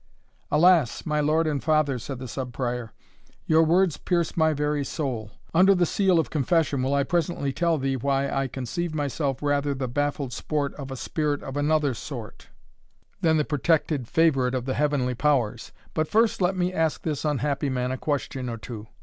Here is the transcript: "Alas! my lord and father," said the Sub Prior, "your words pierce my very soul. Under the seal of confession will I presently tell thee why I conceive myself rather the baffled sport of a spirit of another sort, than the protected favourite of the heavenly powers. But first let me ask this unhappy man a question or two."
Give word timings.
"Alas! 0.49 1.05
my 1.05 1.19
lord 1.19 1.45
and 1.45 1.63
father," 1.63 1.99
said 1.99 2.17
the 2.17 2.27
Sub 2.27 2.51
Prior, 2.51 2.91
"your 3.45 3.61
words 3.61 3.97
pierce 3.97 4.35
my 4.35 4.51
very 4.51 4.83
soul. 4.83 5.29
Under 5.53 5.75
the 5.75 5.85
seal 5.85 6.17
of 6.17 6.31
confession 6.31 6.81
will 6.81 6.95
I 6.95 7.03
presently 7.03 7.53
tell 7.53 7.77
thee 7.77 7.95
why 7.95 8.27
I 8.27 8.47
conceive 8.47 8.95
myself 8.95 9.43
rather 9.43 9.75
the 9.75 9.87
baffled 9.87 10.33
sport 10.33 10.73
of 10.73 10.89
a 10.89 10.97
spirit 10.97 11.43
of 11.43 11.55
another 11.55 11.93
sort, 11.93 12.49
than 13.21 13.37
the 13.37 13.45
protected 13.45 14.07
favourite 14.07 14.55
of 14.55 14.65
the 14.65 14.73
heavenly 14.73 15.13
powers. 15.13 15.71
But 15.93 16.07
first 16.07 16.41
let 16.41 16.57
me 16.57 16.73
ask 16.73 17.03
this 17.03 17.23
unhappy 17.23 17.69
man 17.69 17.91
a 17.91 17.97
question 17.99 18.49
or 18.49 18.57
two." 18.57 18.87